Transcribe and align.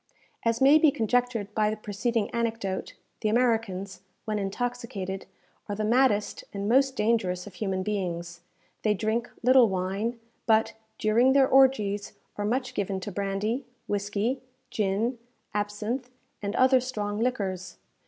As 0.43 0.61
may 0.61 0.79
be 0.79 0.89
conjectured 0.89 1.53
by 1.53 1.69
the 1.69 1.77
preceding 1.77 2.27
anecdote, 2.31 2.95
the 3.19 3.29
Americans, 3.29 4.01
when 4.25 4.39
intoxicated, 4.39 5.27
are 5.69 5.75
the 5.75 5.83
maddest 5.85 6.43
and 6.55 6.67
most 6.67 6.95
dangerous 6.95 7.45
of 7.45 7.53
human 7.53 7.83
beings. 7.83 8.41
They 8.81 8.95
drink 8.95 9.29
little 9.43 9.69
wine; 9.69 10.19
but, 10.47 10.73
during 10.97 11.33
their 11.33 11.47
orgies, 11.47 12.13
are 12.35 12.45
much 12.45 12.73
given 12.73 12.99
to 13.01 13.11
brandy, 13.11 13.63
whisky, 13.85 14.41
gin, 14.71 15.19
absinthe, 15.53 16.09
and 16.41 16.55
other 16.55 16.79
strong 16.79 17.19
liquors. 17.19 17.77